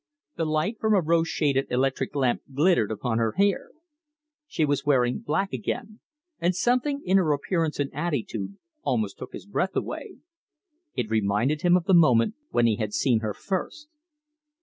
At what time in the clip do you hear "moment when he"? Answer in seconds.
11.93-12.77